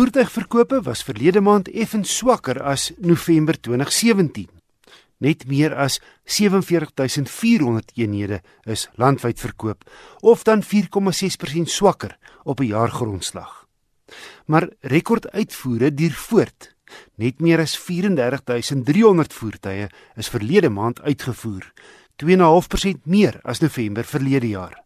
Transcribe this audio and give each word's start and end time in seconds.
Voertuigverkope 0.00 0.78
was 0.80 1.02
verlede 1.04 1.42
maand 1.44 1.66
effens 1.76 2.14
swakker 2.16 2.62
as 2.64 2.86
November 3.04 3.58
2017. 3.60 4.46
Net 5.20 5.42
meer 5.44 5.74
as 5.76 5.98
47400 6.24 7.90
eenhede 8.00 8.38
is 8.64 8.86
landwyd 8.96 9.36
verkoop 9.42 9.84
of 10.24 10.46
dan 10.48 10.64
4,6% 10.64 11.68
swakker 11.68 12.16
op 12.44 12.60
'n 12.60 12.72
jaargrondslag. 12.72 13.66
Maar 14.46 14.70
rekorduitvoere 14.80 15.94
duur 15.94 16.16
voort. 16.16 16.74
Net 17.14 17.40
meer 17.40 17.58
as 17.60 17.76
34300 17.76 19.32
voertuie 19.32 19.88
is 20.16 20.28
verlede 20.28 20.68
maand 20.68 21.00
uitgevoer, 21.00 21.72
2,5% 22.16 23.04
meer 23.04 23.40
as 23.42 23.60
November 23.60 24.04
verlede 24.04 24.48
jaar. 24.48 24.82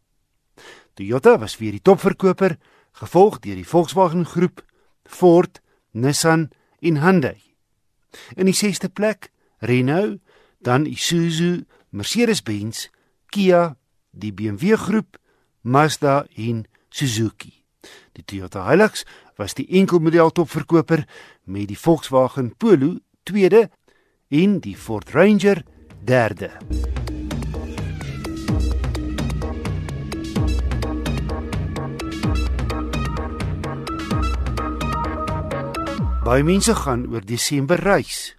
Toyota 0.94 1.39
was 1.39 1.58
weer 1.58 1.71
die 1.71 1.82
topverkoper, 1.82 2.58
gevolg 2.93 3.39
deur 3.39 3.54
die 3.54 3.68
Volkswagen 3.68 4.26
groep, 4.26 4.64
Ford, 5.04 5.61
Nissan 5.90 6.50
en 6.81 7.00
Hyundai. 7.03 7.40
In 8.36 8.46
die 8.46 8.57
6ste 8.57 8.90
plek, 8.93 9.30
Renault, 9.58 10.21
dan 10.64 10.86
Isuzu, 10.86 11.64
Mercedes-Benz, 11.90 12.89
Kia, 13.30 13.77
die 14.11 14.32
BMW 14.32 14.77
groep, 14.77 15.18
Mazda 15.63 16.25
en 16.36 16.64
Suzuki. 16.89 17.64
Die 18.13 18.25
Toyota 18.25 18.68
Hilux 18.68 19.04
was 19.36 19.57
die 19.58 19.67
enkelmodel 19.80 20.30
topverkoper 20.30 21.05
met 21.44 21.68
die 21.68 21.79
Volkswagen 21.79 22.55
Polo 22.57 22.96
tweede 23.25 23.68
en 24.29 24.61
die 24.61 24.77
Ford 24.77 25.14
Ranger 25.14 25.64
derde. 26.05 26.52
Baie 36.25 36.41
mense 36.41 36.72
gaan 36.72 37.03
oor 37.12 37.20
Desember 37.28 37.77
reis. 37.84 38.33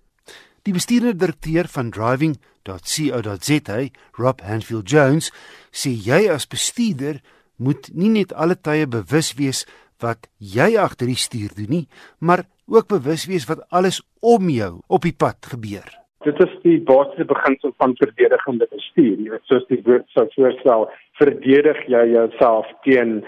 Die 0.65 0.73
bestuurende 0.73 1.19
direkteur 1.21 1.67
van 1.69 1.91
driving.co.za, 1.93 3.77
Rob 4.17 4.41
Hanfield 4.41 4.89
Jones, 4.89 5.27
sê 5.69 5.91
jy 5.93 6.23
as 6.33 6.47
bestuurder 6.49 7.19
moet 7.61 7.91
nie 7.93 8.09
net 8.15 8.33
alle 8.33 8.57
tye 8.57 8.87
bewus 8.89 9.35
wees 9.37 9.61
wat 10.01 10.25
jy 10.41 10.71
agter 10.81 11.13
die 11.13 11.19
stuur 11.27 11.53
doen 11.59 11.71
nie, 11.75 11.83
maar 12.17 12.47
ook 12.65 12.89
bewus 12.89 13.27
wees 13.29 13.45
wat 13.45 13.61
alles 13.69 14.01
om 14.17 14.49
jou 14.49 14.79
op 14.89 15.05
die 15.05 15.13
pad 15.13 15.53
gebeur. 15.53 15.85
Dit 16.25 16.41
is 16.41 16.57
die 16.65 16.79
basiese 16.89 17.29
beginsel 17.29 17.75
van 17.77 17.93
verdedigende 18.01 18.65
bestuur. 18.73 19.13
Jy 19.13 19.29
weet 19.29 19.45
soos 19.45 19.69
die 19.69 19.83
woord 19.85 20.09
sou 20.17 20.25
voorstel, 20.33 20.89
verdedig 21.21 21.85
jy 21.85 22.07
jouself 22.15 22.73
teen 22.87 23.19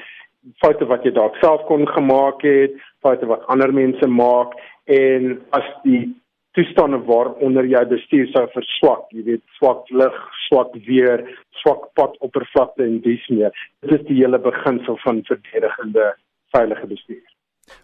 foute 0.64 0.88
wat 0.90 1.06
jy 1.06 1.14
dalk 1.16 1.36
self 1.42 1.66
kon 1.68 1.88
gemaak 1.90 2.44
het, 2.46 2.78
foute 3.06 3.28
wat 3.30 3.46
ander 3.52 3.74
mense 3.74 4.08
maak 4.08 4.56
en 4.92 5.38
as 5.58 5.68
die 5.84 6.06
toestande 6.58 6.98
waaronder 7.06 7.68
jy 7.70 7.84
bestuur 7.92 8.30
sou 8.34 8.46
verswak, 8.56 9.06
jy 9.14 9.24
weet 9.28 9.44
swak 9.60 9.86
lig, 9.94 10.16
swak 10.48 10.74
weer, 10.88 11.24
swak 11.62 11.86
padoppervlakte 12.00 12.86
en 12.88 12.98
dis 13.06 13.24
meer. 13.30 13.54
Dit 13.86 14.00
is 14.00 14.08
die 14.10 14.18
hele 14.24 14.40
beginsel 14.42 14.98
van 15.04 15.22
verdedigende 15.30 16.10
veilige 16.56 16.90
bestuur. 16.90 17.24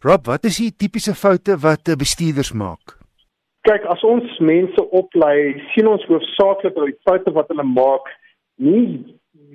Rob, 0.02 0.26
wat 0.32 0.48
is 0.50 0.58
die 0.64 0.72
tipiese 0.72 1.14
foute 1.14 1.60
wat 1.62 1.92
bestuurders 2.00 2.54
maak? 2.58 2.98
Kyk, 3.68 3.86
as 3.92 4.02
ons 4.08 4.40
mense 4.44 4.88
oplei, 4.92 5.54
sien 5.72 5.88
ons 5.88 6.04
hoofsaaklik 6.10 6.74
dat 6.76 6.90
die 6.90 7.00
foute 7.08 7.32
wat 7.36 7.52
hulle 7.54 7.68
maak 7.68 8.10
nie 8.64 9.04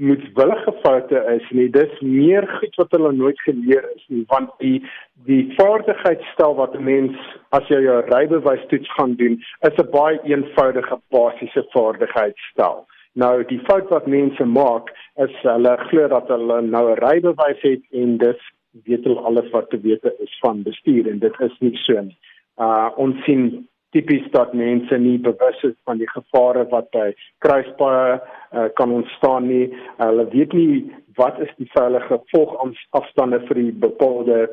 moetswillige 0.00 0.72
foute 0.82 1.22
is 1.34 1.50
nie. 1.50 1.68
Dis 1.70 2.00
meer 2.00 2.46
goed 2.58 2.74
wat 2.80 2.90
hulle 2.96 3.12
nooit 3.12 3.40
geleer 3.46 3.84
is 3.94 4.04
nie 4.08 4.24
want 4.32 4.50
die 4.58 4.82
die 5.30 5.54
vaardigheidsstel 5.56 6.54
wat 6.60 6.76
'n 6.76 6.84
mens 6.84 7.16
as 7.50 7.66
jy 7.68 7.80
jou 7.82 7.98
rybewys 8.10 8.66
toets 8.68 8.92
gaan 8.98 9.14
doen 9.14 9.40
is 9.68 9.76
'n 9.78 9.90
baie 9.90 10.20
eenvoudige 10.24 11.00
basiese 11.10 11.66
vaardigheidsstel 11.74 12.86
nou 13.12 13.44
die 13.50 13.60
fout 13.66 13.88
wat 13.88 14.06
mense 14.06 14.44
maak 14.44 14.92
is 15.24 15.34
hulle 15.42 15.74
glo 15.88 16.08
dat 16.08 16.28
hulle 16.28 16.60
nou 16.62 16.84
'n 16.90 17.00
rybewys 17.04 17.62
het 17.62 17.82
en 17.92 18.16
dis 18.18 18.40
weet 18.84 19.04
hulle 19.04 19.20
alles 19.30 19.50
wat 19.50 19.70
te 19.70 19.80
weet 19.80 20.04
is 20.18 20.38
van 20.40 20.62
bestuur 20.62 21.10
en 21.10 21.18
dit 21.18 21.40
is 21.40 21.56
nie 21.58 21.76
so 21.76 22.00
nie. 22.00 22.18
Uh 22.56 22.90
ons 22.96 23.24
sien 23.24 23.68
tipies 23.96 24.26
dat 24.34 24.54
mense 24.54 24.98
nie 25.00 25.18
bewus 25.18 25.62
is 25.62 25.76
van 25.88 26.00
die 26.00 26.08
gevare 26.10 26.64
wat 26.72 26.90
by 26.94 27.08
kruispaaie 27.44 28.18
uh, 28.18 28.68
kan 28.80 28.92
ontstaan 28.92 29.48
nie. 29.48 29.66
Hulle 30.00 30.28
weet 30.34 30.56
nie 30.56 30.84
wat 31.18 31.40
is 31.42 31.52
die 31.58 31.68
veilige 31.74 32.20
volgafstande 32.32 33.40
vir 33.48 33.62
die 33.62 33.74
bepaalde 33.84 34.46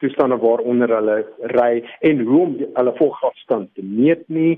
toestande 0.00 0.38
waaronder 0.40 0.92
hulle 0.96 1.18
ry 1.56 1.82
en 2.08 2.24
hoe 2.26 2.40
om 2.46 2.56
die, 2.58 2.68
hulle 2.76 2.94
volgafstand 2.98 3.74
te 3.74 3.84
meet 3.84 4.26
nie. 4.28 4.56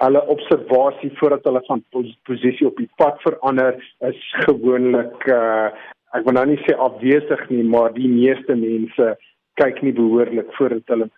Hulle 0.00 0.22
observasie 0.32 1.12
voordat 1.20 1.44
hulle 1.46 1.62
van 1.68 1.84
posisie 2.26 2.66
op 2.66 2.80
die 2.80 2.90
pad 3.00 3.20
verander 3.22 3.78
is 4.08 4.22
gewoonlik 4.46 5.28
uh, 5.30 5.70
ek 6.16 6.24
wil 6.26 6.36
nou 6.38 6.46
nie 6.48 6.60
sê 6.64 6.74
afwesig 6.80 7.42
nie, 7.50 7.62
maar 7.66 7.92
die 7.94 8.08
meeste 8.08 8.56
mense 8.56 9.14
kyk 9.60 9.82
nie 9.84 9.94
behoorlik 9.96 10.48
voordat 10.56 10.92
hulle 10.92 11.08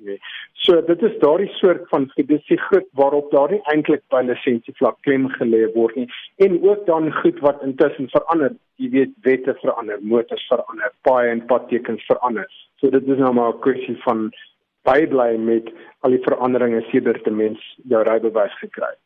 nie. 0.00 0.18
So 0.64 0.80
dit 0.88 1.02
is 1.02 1.18
daardie 1.22 1.50
soort 1.58 1.88
van 1.92 2.08
gedissie 2.14 2.58
goed 2.68 2.88
waarop 3.00 3.30
daar 3.30 3.50
nie 3.50 3.62
eintlik 3.72 4.02
by 4.12 4.22
lisensie 4.26 4.74
vlak 4.80 4.98
klem 5.06 5.28
gelê 5.38 5.66
word 5.74 5.96
nie 5.96 6.08
en 6.46 6.58
ook 6.62 6.86
dan 6.86 7.12
goed 7.20 7.40
wat 7.40 7.62
intussen 7.62 8.10
verander. 8.12 8.56
Jy 8.76 8.90
weet 8.90 9.14
wette 9.24 9.56
verander, 9.62 9.98
motors 10.00 10.46
verander, 10.50 10.92
paaie 11.02 11.30
en 11.30 11.46
padtekens 11.46 12.04
verander. 12.10 12.46
So 12.80 12.90
dit 12.90 13.08
is 13.08 13.18
nou 13.18 13.32
maar 13.32 13.54
'n 13.54 13.60
kwessie 13.60 13.96
van 14.04 14.30
bybly 14.86 15.36
met 15.38 15.72
al 16.00 16.10
die 16.10 16.22
veranderinge 16.22 16.84
sedert 16.90 17.24
die 17.24 17.34
mens 17.34 17.60
jou 17.90 18.02
rybewys 18.02 18.54
gekry 18.60 18.92
het. 18.92 19.02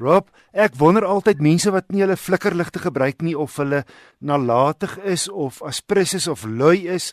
Rob, 0.00 0.28
ek 0.52 0.76
wonder 0.80 1.04
altyd 1.04 1.42
mense 1.44 1.70
wat 1.72 1.90
nie 1.92 2.02
hulle 2.04 2.18
flikkerligte 2.20 2.80
gebruik 2.84 3.22
nie 3.24 3.36
of 3.36 3.56
hulle 3.60 3.84
nalatig 4.20 4.96
is 5.04 5.28
of 5.28 5.62
aspres 5.62 6.14
is 6.16 6.28
of 6.28 6.44
lui 6.48 6.86
is 6.88 7.12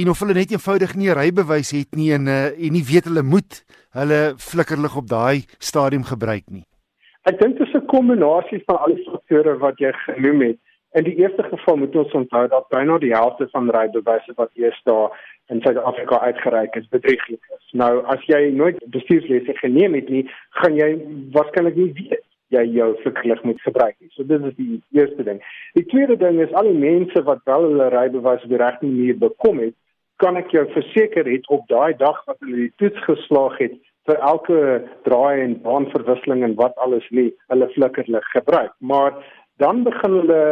en 0.00 0.10
of 0.10 0.20
hulle 0.22 0.34
net 0.34 0.50
eenvoudig 0.50 0.94
nie 0.98 1.08
'n 1.10 1.18
rybewys 1.18 1.70
het 1.70 1.94
nie 1.94 2.10
en 2.12 2.26
uh, 2.26 2.46
en 2.66 2.72
nie 2.76 2.86
weet 2.90 3.06
hulle 3.08 3.22
moet 3.22 3.64
hulle 3.98 4.20
flikkerlig 4.50 4.96
op 4.96 5.06
daai 5.08 5.46
stadium 5.58 6.04
gebruik 6.04 6.46
nie. 6.50 6.64
Ek 7.30 7.38
dink 7.40 7.58
dit 7.58 7.66
is 7.66 7.74
'n 7.74 7.86
kombinasie 7.86 8.62
van 8.66 8.78
al 8.78 8.94
die 8.94 9.04
faktore 9.10 9.58
wat 9.58 9.78
jy 9.78 9.92
genoem 9.92 10.40
het. 10.40 10.58
In 10.98 11.04
die 11.04 11.16
eerste 11.16 11.42
geval 11.42 11.76
moet 11.76 11.96
ons 11.96 12.12
onthou 12.12 12.48
dat 12.48 12.68
byna 12.68 12.98
die 12.98 13.14
helfte 13.14 13.48
van 13.52 13.70
rybewyse 13.70 14.32
wat 14.36 14.50
eers 14.54 14.80
daar 14.84 15.10
in 15.48 15.60
Suid-Afrika 15.60 16.20
uitgereik 16.20 16.74
is, 16.74 16.88
bedrieglik 16.88 17.42
is. 17.56 17.72
Nou, 17.72 18.04
as 18.06 18.22
jy 18.26 18.50
nooit 18.50 18.78
bestuurslesse 18.90 19.54
geneem 19.54 19.94
het 19.94 20.08
nie, 20.08 20.30
gaan 20.50 20.76
jy 20.76 20.90
waarskynlik 21.32 21.76
nie 21.76 21.92
weet 21.92 22.22
jy 22.48 22.64
jou 22.76 22.94
flikkerlig 23.02 23.42
moet 23.42 23.60
gebruik 23.60 23.96
nie. 24.00 24.10
So 24.14 24.24
dit 24.24 24.44
is 24.44 24.54
die 24.56 24.82
eerste 24.92 25.24
ding. 25.26 25.40
Die 25.78 25.86
tweede 25.90 26.16
ding 26.16 26.40
is 26.40 26.52
al 26.52 26.70
die 26.70 26.78
mense 26.78 27.22
wat 27.22 27.42
wel 27.44 27.66
hulle 27.68 27.88
rybewyse 27.94 28.46
op 28.46 28.54
die 28.54 28.62
regte 28.62 28.86
manier 28.86 29.18
bekom 29.18 29.58
het, 29.58 29.74
kan 30.16 30.36
ek 30.36 30.52
jou 30.54 30.64
verseker 30.72 31.26
het 31.26 31.48
op 31.48 31.66
daai 31.68 31.96
dag 31.98 32.20
wat 32.26 32.38
hulle 32.40 32.56
die 32.66 32.72
toets 32.76 33.00
geslaag 33.06 33.58
het 33.58 33.74
vir 34.08 34.20
elke 34.20 34.60
draai 35.08 35.40
en 35.42 35.56
baanverwisseling 35.64 36.44
en 36.44 36.56
wat 36.60 36.76
alles 36.84 37.06
lê, 37.10 37.30
hulle 37.48 37.68
flikkerlig 37.72 38.26
gebruik. 38.36 38.72
Maar 38.78 39.16
dan 39.62 39.82
begin 39.86 40.18
hulle 40.20 40.42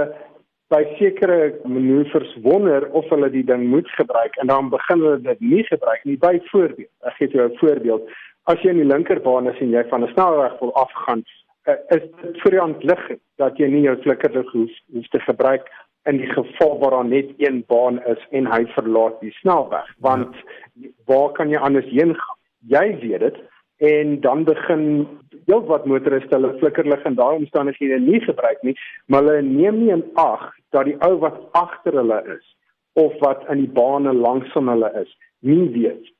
by 0.72 0.80
sekere 0.96 1.52
manoeuvres 1.68 2.32
wonder 2.46 2.86
of 2.96 3.08
hulle 3.12 3.28
die 3.32 3.44
ding 3.44 3.66
moet 3.68 3.88
gebruik 3.98 4.38
en 4.40 4.48
dan 4.48 4.70
begin 4.72 5.04
hulle 5.04 5.20
dit 5.26 5.40
nie 5.40 5.64
gebruik 5.68 6.04
nie. 6.08 6.16
Byvoorbeeld, 6.16 6.88
ek 7.08 7.18
gee 7.18 7.28
jou 7.28 7.48
'n 7.48 7.58
voorbeeld. 7.60 8.08
As 8.44 8.62
jy 8.62 8.70
in 8.70 8.80
die 8.80 8.92
linkerbaan 8.94 9.50
is 9.50 9.60
en 9.60 9.70
jy 9.70 9.84
van 9.88 10.04
'n 10.04 10.12
snelweg 10.12 10.58
wil 10.60 10.74
afgaan, 10.74 11.22
eh, 11.64 11.76
is 11.96 12.02
dit 12.22 12.40
vir 12.42 12.52
jou 12.52 12.74
lig 12.80 13.04
dat 13.36 13.58
jy 13.58 13.68
nie 13.68 13.82
jou 13.82 13.96
flikkerlig 13.96 14.50
hoef, 14.52 14.72
hoef 14.92 15.08
te 15.08 15.20
gebruik 15.20 15.68
in 16.04 16.16
die 16.16 16.30
geval 16.32 16.78
waar 16.78 16.90
daar 16.90 17.04
net 17.04 17.30
een 17.36 17.64
baan 17.66 18.02
is 18.04 18.26
en 18.30 18.46
hy 18.46 18.64
verlaat 18.74 19.20
die 19.20 19.32
snelweg. 19.32 19.94
Want 19.98 20.36
ja. 20.72 20.88
waar 21.06 21.32
kan 21.32 21.48
jy 21.48 21.58
anders 21.58 21.90
heen 21.90 22.14
gaan? 22.14 22.38
Jy 22.58 22.98
weet 23.00 23.20
dit. 23.20 23.36
En 23.76 24.20
dan 24.20 24.44
begin 24.44 25.06
heel 25.46 25.64
wat 25.66 25.86
motoriste 25.86 26.34
hulle 26.34 26.54
flikkerlig 26.58 27.04
in 27.04 27.14
daai 27.14 27.36
omstandighede 27.36 28.00
nie 28.00 28.20
gebruik 28.20 28.62
nie. 28.62 28.76
Maar 29.06 29.22
hulle 29.22 29.42
neem 29.42 29.78
nie 29.78 29.92
in 29.94 30.04
ag 30.14 30.50
dat 30.70 30.84
die 30.90 30.98
ou 31.06 31.16
wat 31.22 31.38
agter 31.58 31.98
hulle 32.00 32.22
is 32.38 32.56
of 32.92 33.14
wat 33.18 33.46
in 33.50 33.64
die 33.64 33.72
bane 33.72 34.12
langs 34.12 34.52
van 34.52 34.68
hulle 34.68 34.90
is 35.00 35.16
nie 35.38 35.68
weet 35.70 36.12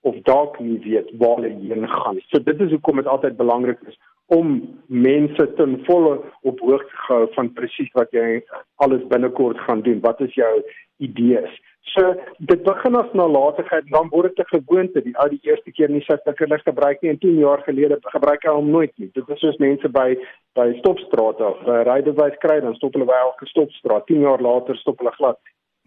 of 0.00 0.16
dalk 0.28 0.58
nie 0.60 0.78
weet 0.84 1.10
waar 1.18 1.38
hulle 1.40 1.54
heen 1.60 1.88
gaan. 1.88 2.20
So 2.28 2.42
dit 2.42 2.60
is 2.60 2.70
hoekom 2.70 2.96
dit 3.02 3.06
altyd 3.06 3.36
belangrik 3.36 3.80
is 3.88 3.98
om 4.32 4.56
mense 4.86 5.54
ten 5.56 5.76
volle 5.84 6.20
op 6.42 6.60
hoogte 6.60 6.96
gehou 7.06 7.28
van 7.34 7.52
presies 7.52 7.92
wat 7.92 8.10
jy 8.16 8.40
alles 8.84 9.04
binnekort 9.12 9.58
gaan 9.66 9.82
doen. 9.84 10.00
Wat 10.00 10.20
is 10.20 10.34
jou 10.34 10.52
idees? 10.96 11.52
So 11.92 12.14
dit 12.38 12.62
begin 12.64 12.96
as 12.96 13.10
nalatigheid, 13.12 13.84
dan 13.92 14.08
word 14.08 14.36
dit 14.36 14.46
'n 14.46 14.56
gewoonte. 14.56 15.02
Die 15.02 15.16
ou 15.20 15.28
die 15.28 15.40
eerste 15.42 15.70
keer 15.70 15.90
nie 15.90 16.00
sy 16.00 16.16
flikkerlig 16.24 16.62
gebruik 16.62 17.02
nie 17.02 17.10
en 17.10 17.18
10 17.18 17.38
jaar 17.38 17.62
gelede 17.62 17.98
gebruik 18.00 18.42
hy 18.42 18.50
hom 18.50 18.70
nooit 18.70 18.92
nie. 18.98 19.10
Dit 19.14 19.28
is 19.28 19.40
soos 19.40 19.58
mense 19.58 19.88
by 19.88 20.16
by 20.54 20.72
stopstrate 20.78 21.44
of 21.44 21.64
by 21.64 21.82
rydewys 21.84 22.38
kry, 22.38 22.60
dan 22.60 22.74
stop 22.74 22.92
hulle 22.94 23.06
by 23.06 23.18
elke 23.20 23.46
stopstraat. 23.46 24.06
10 24.06 24.20
jaar 24.20 24.40
later 24.40 24.76
stop 24.76 24.98
hulle 24.98 25.12
glad. 25.12 25.38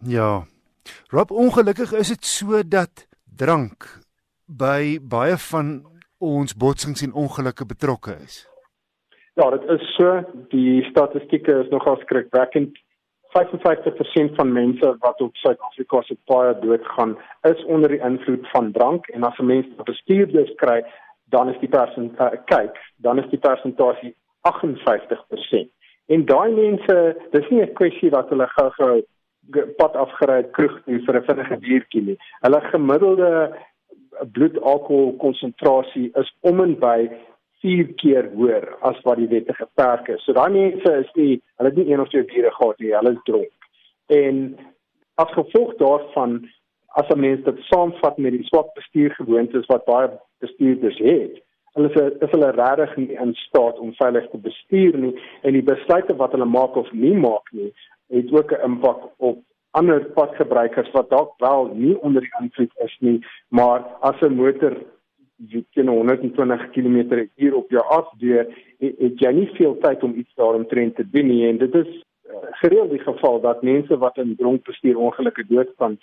Ja. 0.03 0.45
Rob, 1.09 1.31
ongelukkig 1.31 1.93
is 1.93 2.07
dit 2.07 2.25
so 2.25 2.61
dat 2.63 3.07
drank 3.35 4.03
by 4.45 4.99
baie 5.01 5.37
van 5.37 5.96
ons 6.17 6.53
botsings 6.53 7.01
en 7.01 7.13
ongelukke 7.13 7.65
betrokke 7.65 8.15
is? 8.23 8.45
Ja, 9.37 9.49
dit 9.49 9.69
is 9.69 9.95
so. 9.95 10.21
Die 10.49 10.83
statistieke 10.89 11.59
is 11.63 11.69
nogal 11.69 11.97
skrikwekkend. 12.01 12.77
55% 13.35 14.35
van 14.35 14.51
mense 14.51 14.95
wat 14.99 15.21
op 15.21 15.35
Suid-Afrika 15.35 16.01
se 16.01 16.15
paaie 16.25 16.55
doodgaan, 16.59 17.17
is 17.41 17.65
onder 17.65 17.89
die 17.89 18.01
invloed 18.01 18.47
van 18.49 18.71
drank 18.71 19.07
en 19.07 19.23
as 19.23 19.37
'n 19.37 19.45
mens 19.45 19.67
bestuurders 19.83 20.53
kry, 20.55 20.85
dan 21.29 21.49
is 21.49 21.59
die 21.59 21.69
persentasie 21.69 22.37
uh, 22.37 22.45
kyk, 22.45 22.77
dan 22.95 23.19
is 23.19 23.29
die 23.29 23.39
persentasie 23.39 24.15
58%. 24.41 25.69
En 26.07 26.25
daai 26.25 26.51
mense, 26.51 27.15
dis 27.31 27.49
nie 27.49 27.61
'n 27.61 27.73
kwessie 27.73 28.09
dat 28.09 28.29
hulle 28.29 28.47
gou-gou 28.47 29.03
pad 29.77 29.95
afgery 29.95 30.35
het 30.35 30.51
kroeg 30.51 30.81
toe 30.85 30.99
vir 31.05 31.15
'n 31.15 31.23
vinnige 31.23 31.57
biertjie 31.57 32.01
nie. 32.01 32.17
Hulle 32.41 32.61
gemiddelde 32.61 33.55
bloedalkohol 34.31 35.15
konsentrasie 35.21 36.11
is 36.15 36.33
om 36.41 36.61
en 36.61 36.75
by 36.79 37.09
4 37.61 37.93
keer 38.01 38.29
hoër 38.35 38.67
as 38.89 38.99
wat 39.03 39.17
die 39.17 39.29
wette 39.31 39.53
geperk 39.53 40.07
is. 40.13 40.23
So 40.25 40.33
daai 40.37 40.51
mense 40.53 40.93
is 41.01 41.09
nie 41.15 41.41
hulle 41.57 41.71
het 41.71 41.79
nie 41.79 41.89
een 41.91 42.03
of 42.03 42.09
twee 42.13 42.27
biere 42.29 42.51
gehad 42.53 42.79
nie, 42.79 42.93
hulle 42.93 43.15
is 43.15 43.25
dronk. 43.29 43.53
En 44.13 44.43
as 45.17 45.33
gevolg 45.33 45.73
daarvan 45.81 46.39
as 46.99 47.09
'n 47.09 47.19
mens 47.19 47.43
dit 47.43 47.59
saamvat 47.69 48.17
met 48.17 48.31
die 48.31 48.43
swak 48.43 48.73
bestuurgewoontes 48.73 49.65
wat 49.65 49.85
baie 49.85 50.09
bestuurders 50.39 50.97
het, 50.97 51.41
hulle 51.73 51.89
is, 51.89 51.97
is 52.25 52.31
hulle 52.31 52.51
regtig 52.51 52.95
nie 52.97 53.17
in 53.23 53.33
staat 53.33 53.79
om 53.79 53.93
veilig 53.93 54.29
te 54.29 54.37
bestuur 54.37 54.97
nie 54.97 55.13
en 55.41 55.53
die 55.53 55.65
besluite 55.65 56.15
wat 56.15 56.31
hulle 56.31 56.45
maak 56.45 56.75
of 56.75 56.91
nie 56.91 57.13
maak 57.13 57.51
nie, 57.51 57.73
het 58.09 58.31
ook 58.31 58.51
'n 58.51 58.63
impak 58.69 59.01
op 59.17 59.37
ander 59.79 60.05
padgebruikers 60.17 60.91
wat 60.95 61.09
dalk 61.09 61.33
wel 61.43 61.71
nie 61.73 61.95
onder 62.01 62.25
die 62.25 62.35
invloed 62.41 62.73
is 62.85 62.95
nie, 62.99 63.17
maar 63.49 63.85
as 64.01 64.21
'n 64.21 64.35
motor 64.35 64.73
teen 65.73 65.87
120 65.87 66.69
km/h 66.73 67.53
op 67.53 67.69
jou 67.69 67.83
afdeur, 67.85 68.45
het, 68.79 69.19
jy 69.21 69.31
nie 69.31 69.49
veel 69.57 69.77
tyd 69.81 70.03
om 70.03 70.15
iets 70.17 70.33
daaromtrent 70.35 70.95
te 70.95 71.05
doen 71.09 71.27
nie 71.27 71.47
en 71.47 71.57
dit 71.57 71.75
is 71.75 71.87
uh, 71.87 72.33
gereeld 72.61 72.89
die 72.89 73.03
geval 73.03 73.39
dat 73.41 73.61
mense 73.61 73.97
wat 73.97 74.17
in 74.17 74.35
dronk 74.35 74.63
bestuur 74.63 74.97
ongelukke 74.97 75.45
doodgaan 75.47 75.97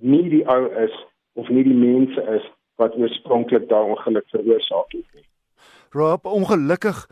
nie 0.00 0.28
die 0.28 0.44
ou 0.48 0.68
is 0.84 0.94
of 1.32 1.48
nie 1.48 1.64
die 1.64 1.76
mense 1.76 2.20
is 2.36 2.44
wat 2.76 2.96
oorspronklik 2.96 3.68
daai 3.68 3.90
ongeluk 3.94 4.28
veroorsaak 4.28 4.92
het 4.92 5.08
nie. 5.14 5.26
Rob, 5.90 6.26
ongelukkig 6.26 7.06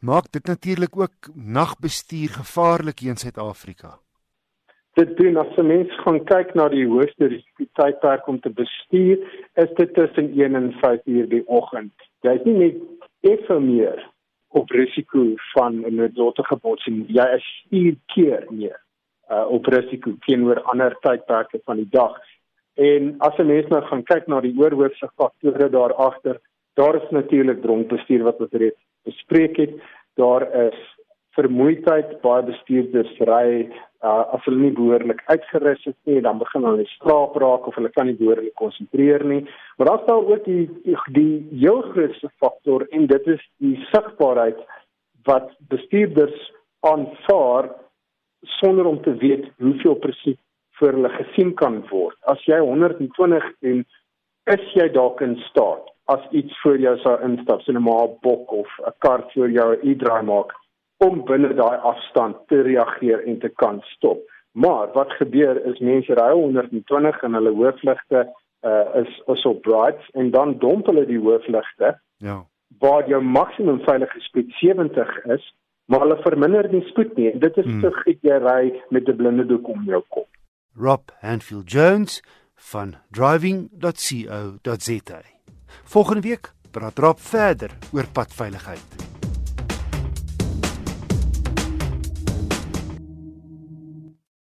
maak 0.00 0.32
dit 0.32 0.46
natuurlik 0.46 0.96
ook 0.96 1.32
nagbestuur 1.34 2.28
gevaarlik 2.28 2.98
hier 2.98 3.10
in 3.10 3.16
Suid-Afrika 3.16 3.98
dit 4.98 5.16
doen 5.16 5.36
as 5.36 5.56
'n 5.56 5.66
mens 5.66 5.90
gaan 6.02 6.24
kyk 6.24 6.54
na 6.54 6.68
die 6.68 6.86
hoogste 6.86 7.26
risikotydperk 7.26 8.26
om 8.26 8.40
te 8.40 8.50
bestuur, 8.50 9.18
is 9.54 9.70
dit 9.76 9.94
tussen 9.94 10.32
1 10.34 10.54
en 10.54 10.72
5 10.72 11.00
uur 11.04 11.28
die 11.28 11.46
oggend. 11.46 11.92
Jy 12.20 12.32
is 12.38 12.44
nie 12.44 12.58
net 12.58 12.76
effe 13.20 13.60
meer 13.60 14.02
op 14.48 14.70
risiko 14.70 15.34
van 15.54 15.84
'n 15.86 15.94
noodlottige 15.94 16.56
botsing, 16.56 17.04
jy 17.08 17.26
is 17.36 17.46
4 17.70 17.94
keer 18.06 18.46
meer 18.50 18.80
uh, 19.30 19.46
op 19.50 19.66
risiko 19.66 20.14
teenoor 20.26 20.62
ander 20.62 20.96
tydperke 21.00 21.60
van 21.64 21.76
die 21.76 21.90
dag. 21.90 22.18
En 22.74 23.14
as 23.18 23.38
'n 23.38 23.46
mens 23.46 23.68
nou 23.68 23.82
gaan 23.82 24.02
kyk 24.02 24.26
na 24.26 24.40
die 24.40 24.54
oorhoofse 24.58 25.08
faktore 25.16 25.70
daar 25.70 25.94
agter, 25.94 26.40
daar 26.74 26.94
is 26.94 27.10
natuurlik 27.10 27.62
dronkbestuur 27.62 28.22
wat 28.22 28.40
ons 28.40 28.52
reeds 28.52 28.82
bespreek 29.04 29.56
het. 29.56 29.74
Daar 30.14 30.42
is 30.66 30.97
vermoeidheid 31.38 32.18
baie 32.24 32.42
bestuurders 32.48 33.12
ry 33.28 33.48
uh, 34.02 34.24
as 34.34 34.44
hulle 34.46 34.60
nie 34.62 34.74
behoorlik 34.76 35.22
uitgerus 35.30 35.84
is 35.90 35.96
nie 36.10 36.20
dan 36.26 36.40
begin 36.42 36.66
hulle 36.66 36.86
slaap 36.96 37.36
raak 37.42 37.68
of 37.70 37.78
hulle 37.78 37.90
kan 37.94 38.08
nie 38.10 38.18
behoorlik 38.18 38.54
konsentreer 38.60 39.24
nie. 39.32 39.42
Maar 39.76 39.92
dan 39.92 40.02
staan 40.04 40.30
ook 40.32 40.44
die 40.44 40.64
die, 40.84 40.96
die 41.18 41.34
heel 41.64 41.82
grootste 41.92 42.30
faktor 42.42 42.86
en 42.90 43.06
dit 43.12 43.30
is 43.36 43.44
die 43.64 43.76
sigbaarheid 43.92 44.60
wat 45.28 45.52
bestuurders 45.72 46.50
aanvaar 46.86 47.70
sonder 48.60 48.86
om 48.86 49.02
te 49.02 49.14
weet 49.22 49.48
hoeveel 49.62 49.98
presies 50.02 50.40
vir 50.78 50.94
hulle 50.94 51.10
gesien 51.16 51.54
kan 51.58 51.80
word. 51.90 52.16
As 52.30 52.42
jy 52.46 52.60
120 52.62 53.46
en 53.70 53.84
is 54.54 54.74
jy 54.78 54.86
dalk 54.94 55.20
in 55.26 55.36
staat 55.48 55.90
as 56.08 56.22
iets 56.32 56.54
voor 56.62 56.78
jou 56.80 56.94
sou 57.02 57.18
instap 57.26 57.60
so 57.62 57.72
'n 57.72 57.82
maar 57.82 58.08
bok 58.22 58.52
of 58.52 58.68
'n 58.86 58.94
kar 59.04 59.22
voor 59.32 59.50
jou 59.50 59.68
'n 59.74 59.90
e-draai 59.90 60.22
maak 60.22 60.54
om 61.04 61.22
binne 61.24 61.52
daai 61.54 61.78
afstand 61.86 62.40
te 62.50 62.60
reageer 62.66 63.22
en 63.26 63.38
te 63.38 63.48
kan 63.48 63.80
stop. 63.94 64.20
Maar 64.52 64.90
wat 64.92 65.12
gebeur 65.20 65.60
is 65.70 65.78
mense 65.78 66.14
ry 66.18 66.32
120 66.32 67.22
en 67.22 67.38
hulle 67.38 67.54
hoofligte 67.54 68.26
uh, 68.66 69.02
is 69.02 69.22
is 69.26 69.44
op 69.46 69.62
bright 69.62 70.10
en 70.12 70.30
dan 70.30 70.58
domp 70.58 70.86
hulle 70.86 71.06
die 71.06 71.20
hoofligte. 71.20 71.98
Ja. 72.16 72.44
Waar 72.78 73.08
jou 73.08 73.22
maksimum 73.22 73.80
veilige 73.86 74.20
spoed 74.20 74.52
70 74.60 75.24
is, 75.24 75.54
maar 75.84 76.00
hulle 76.00 76.18
verminder 76.22 76.70
die 76.70 76.82
spoed 76.90 77.16
nie. 77.16 77.38
Dit 77.38 77.56
is 77.56 77.64
hmm. 77.64 77.80
te 77.80 78.16
jy 78.20 78.38
ry 78.42 78.82
met 78.90 79.08
'n 79.08 79.16
blinde 79.16 79.46
doek 79.46 79.68
om 79.68 79.82
jou 79.86 80.02
kop. 80.08 80.28
Rob 80.74 81.10
Hanfield 81.20 81.70
Jones 81.70 82.22
van 82.54 82.94
driving.co.za. 83.10 85.20
Volgende 85.84 86.20
week 86.20 86.52
praat 86.70 86.98
Rob 86.98 87.18
verder 87.18 87.70
oor 87.92 88.06
padveiligheid. 88.12 89.07